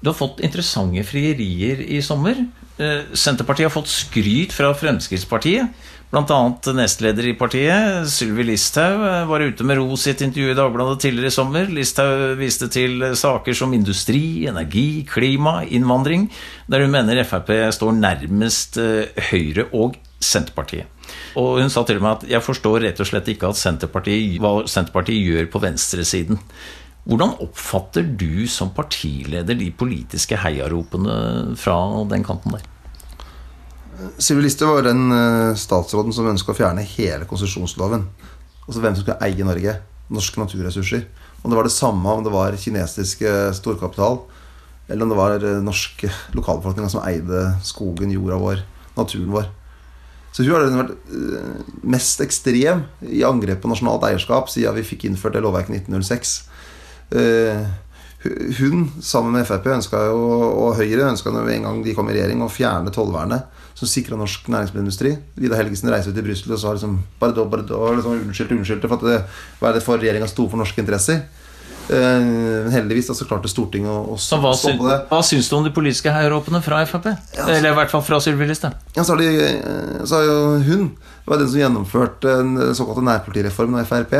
Du 0.01 0.09
har 0.09 0.17
fått 0.17 0.41
interessante 0.41 1.03
frierier 1.05 1.83
i 1.85 1.99
sommer. 2.05 2.39
Eh, 2.81 3.13
Senterpartiet 3.13 3.69
har 3.69 3.73
fått 3.73 3.91
skryt 3.91 4.53
fra 4.53 4.73
Fremskrittspartiet. 4.73 5.67
Annet 6.11 6.67
nestleder 6.75 7.27
i 7.29 7.35
partiet, 7.39 8.07
Sylvi 8.11 8.43
Listhaug, 8.49 9.03
eh, 9.05 9.27
var 9.29 9.39
ute 9.39 9.63
med 9.63 9.77
ros 9.77 10.07
i 10.07 10.11
et 10.11 10.21
intervju 10.25 10.51
i 10.51 10.57
Dagbladet 10.57 10.99
tidligere 10.99 11.29
i 11.29 11.35
sommer. 11.35 11.69
Listhaug 11.69 12.37
viste 12.39 12.67
til 12.73 13.01
eh, 13.03 13.13
saker 13.13 13.53
som 13.53 13.73
industri, 13.73 14.47
energi, 14.49 15.05
klima, 15.07 15.61
innvandring, 15.63 16.29
der 16.67 16.81
hun 16.81 16.91
mener 16.91 17.23
Frp 17.23 17.53
står 17.71 17.93
nærmest 17.93 18.81
Høyre 19.29 19.69
og 19.73 19.95
Senterpartiet. 20.19 20.89
Og 21.37 21.61
hun 21.61 21.69
sa 21.69 21.83
til 21.83 21.97
og 21.97 22.03
med 22.03 22.11
at 22.11 22.29
'jeg 22.29 22.43
forstår 22.43 22.81
rett 22.81 22.99
og 22.99 23.07
slett 23.07 23.27
ikke 23.27 23.53
Senterpartiet, 23.53 24.39
hva 24.39 24.67
Senterpartiet 24.67 25.21
gjør 25.21 25.45
på 25.51 25.59
venstresiden'. 25.59 26.39
Hvordan 27.01 27.33
oppfatter 27.41 28.05
du 28.05 28.45
som 28.51 28.73
partileder 28.75 29.57
de 29.57 29.71
politiske 29.73 30.37
heiaropene 30.37 31.55
fra 31.57 31.77
den 32.11 32.25
kanten 32.25 32.57
der? 32.57 32.67
Sylvi 34.21 34.45
Listhaug 34.45 34.75
var 34.77 34.85
den 34.85 35.07
eh, 35.13 35.57
statsråden 35.57 36.13
som 36.13 36.29
ønska 36.29 36.53
å 36.53 36.57
fjerne 36.57 36.85
hele 36.95 37.27
konsesjonsloven. 37.29 38.05
Altså 38.67 38.83
hvem 38.83 38.95
som 38.97 39.05
skulle 39.05 39.21
eie 39.25 39.45
Norge. 39.45 39.75
Norske 40.11 40.41
naturressurser. 40.41 41.05
Om 41.41 41.51
det 41.51 41.57
var 41.57 41.65
det 41.65 41.73
samme 41.73 42.13
om 42.13 42.23
det 42.25 42.33
var 42.33 42.57
kinesisk 42.59 43.23
eh, 43.25 43.49
storkapital, 43.57 44.19
eller 44.87 45.05
om 45.05 45.13
det 45.13 45.17
var 45.17 45.35
eh, 45.39 45.61
norske 45.63 46.09
lokalbefolkninga 46.37 46.91
som 46.91 47.05
eide 47.07 47.47
skogen, 47.65 48.13
jorda 48.13 48.37
vår, 48.41 48.63
naturen 48.97 49.33
vår. 49.33 49.49
Så 50.31 50.45
hun 50.45 50.53
har 50.53 50.67
vært 50.69 50.93
eh, 51.11 51.63
mest 51.83 52.21
ekstrem 52.23 52.85
i 53.09 53.23
angrep 53.27 53.63
på 53.63 53.71
nasjonalt 53.71 54.05
eierskap 54.07 54.51
siden 54.51 54.77
vi 54.77 54.85
fikk 54.87 55.09
innført 55.09 55.35
det 55.35 55.43
lovverket 55.43 55.73
i 55.73 55.81
1906. 55.81 56.35
Eh, 57.11 57.63
hun, 58.59 58.85
sammen 59.01 59.33
med 59.33 59.47
Frp 59.49 59.65
ønska 59.73 60.03
jo, 60.11 60.19
og 60.67 60.75
Høyre 60.77 61.07
ønska 61.09 61.31
en 61.33 61.65
gang 61.65 61.81
de 61.83 61.95
kom 61.97 62.09
i 62.11 62.13
regjering, 62.13 62.43
å 62.45 62.51
fjerne 62.53 62.93
tollvernet 62.93 63.47
som 63.73 63.89
sikra 63.89 64.17
norsk 64.19 64.45
næringsmiddelindustri. 64.51 65.15
Vidar 65.41 65.57
Helgesen 65.63 65.89
reiser 65.89 66.13
ut 66.13 66.19
i 66.21 66.25
Brussel 66.25 66.53
og 66.53 66.59
sa 66.61 66.73
liksom 66.75 66.99
bare 67.19 67.33
bare 67.49 67.65
da, 67.65 67.79
liksom, 67.97 68.19
unnskyldte, 68.27 68.57
unnskyldte 68.59 68.91
for 68.91 68.99
at 68.99 69.07
det 69.07 69.21
var 69.61 69.73
det 69.73 69.81
for 69.85 69.97
regjeringa 69.97 70.27
sto 70.29 70.45
for 70.51 70.61
norske 70.61 70.83
interesser. 70.83 71.23
Eh, 71.89 72.21
Men 72.21 72.69
heldigvis 72.75 73.09
da, 73.09 73.15
så 73.17 73.25
klarte 73.25 73.49
Stortinget 73.49 73.89
å, 73.89 74.13
å 74.13 74.19
hva, 74.43 74.53
stoppe 74.53 74.85
det. 74.85 74.99
hva 75.09 75.23
syns 75.25 75.49
du 75.49 75.57
om 75.57 75.65
de 75.65 75.73
politiske 75.73 76.13
heiaropene 76.13 76.61
fra 76.63 76.83
Frp? 76.85 77.09
Eller 77.47 77.71
i 77.71 77.77
hvert 77.79 77.91
fall 77.91 78.05
fra 78.05 78.21
Sylvi 78.21 78.45
Listhaug? 78.51 78.77
Ja, 78.93 79.03
så 79.07 79.17
de, 79.17 79.31
eh, 79.49 80.05
så 80.05 80.21
har 80.21 80.29
jo 80.29 80.37
hun 80.69 80.85
var 81.25 81.41
den 81.41 81.49
som 81.49 81.59
gjennomførte 81.63 82.37
den 82.43 82.75
såkalte 82.77 83.03
nærpolitireformen 83.07 83.81
av 83.81 83.89
Frp. 83.89 84.15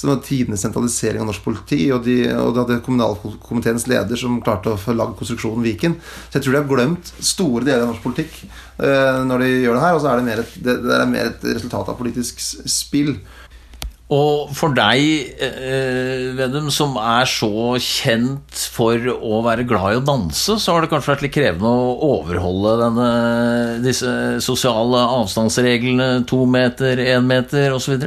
Som 0.00 0.14
var 0.14 0.22
tidenes 0.24 0.62
sentralisering 0.64 1.20
av 1.20 1.28
norsk 1.28 1.44
politi. 1.44 1.82
Og 1.92 2.04
de, 2.06 2.22
og 2.32 2.54
de 2.56 2.62
hadde 2.62 2.80
kommunalkomiteens 2.86 3.84
leder 3.90 4.20
som 4.20 4.40
klarte 4.44 4.72
å 4.72 4.80
få 4.80 4.96
lagd 4.96 5.18
konstruksjonen 5.18 5.66
Viken. 5.66 5.98
Så 6.30 6.38
jeg 6.38 6.46
tror 6.46 6.56
de 6.56 6.62
har 6.62 6.70
glemt 6.70 7.12
store 7.18 7.66
deler 7.66 7.84
av 7.84 7.92
norsk 7.92 8.06
politikk 8.06 8.40
eh, 8.40 9.20
når 9.28 9.44
de 9.44 9.52
gjør 9.52 9.76
det 9.76 9.84
her. 9.84 9.98
Og 9.98 10.02
så 10.02 10.10
er 10.12 10.22
det 10.22 10.28
mer 10.30 10.42
et, 10.44 10.56
det, 10.64 10.78
det 10.86 10.96
er 10.96 11.12
mer 11.12 11.30
et 11.34 11.46
resultat 11.52 11.92
av 11.92 12.00
politisk 12.00 12.40
spill. 12.40 13.14
Og 14.10 14.50
for 14.58 14.74
deg, 14.74 15.36
eh, 15.38 16.32
Vedum, 16.34 16.66
som 16.74 16.96
er 16.98 17.28
så 17.30 17.76
kjent 17.78 18.64
for 18.74 18.98
å 19.12 19.38
være 19.46 19.62
glad 19.70 19.94
i 19.94 20.00
å 20.00 20.02
danse, 20.02 20.56
så 20.58 20.74
har 20.74 20.82
det 20.82 20.90
kanskje 20.90 21.12
vært 21.12 21.22
litt 21.28 21.36
krevende 21.36 21.70
å 21.70 21.92
overholde 22.16 22.72
denne, 22.80 23.10
disse 23.84 24.10
sosiale 24.42 25.04
avstandsreglene, 25.20 26.24
to 26.26 26.42
meter, 26.42 26.98
én 26.98 27.28
meter 27.28 27.76
osv.? 27.76 28.00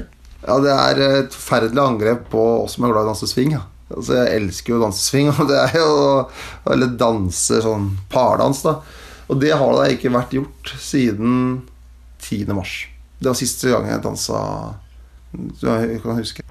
Ja, 0.44 0.58
det 0.60 0.74
er 0.74 1.04
et 1.06 1.36
forferdelig 1.36 1.84
angrep 1.84 2.26
på 2.34 2.42
oss 2.64 2.76
som 2.76 2.86
er 2.86 2.92
glad 2.92 3.06
i 3.06 3.08
å 3.08 3.14
danse 3.14 3.30
swing. 3.32 3.56
Ja. 3.56 3.64
Altså, 3.94 4.18
jeg 4.18 4.42
elsker 4.42 4.74
jo 4.74 4.80
å 4.80 4.84
danse 4.86 5.04
swing, 5.06 5.32
og 5.40 5.50
det 5.52 5.60
er 5.60 5.78
jo 5.78 5.94
Eller 6.74 6.96
danse 7.00 7.62
sånn 7.64 7.92
pardans, 8.12 8.64
da. 8.66 8.80
Og 9.32 9.40
det 9.40 9.54
har 9.56 9.78
da 9.78 9.88
ikke 9.92 10.12
vært 10.14 10.36
gjort 10.36 10.74
siden 10.84 11.64
10. 12.20 12.52
mars. 12.56 12.76
Det 13.20 13.32
var 13.32 13.40
siste 13.40 13.72
gang 13.72 13.88
jeg 13.88 14.04
dansa 14.04 14.42
du 15.34 16.00
kan 16.04 16.20
huske. 16.20 16.44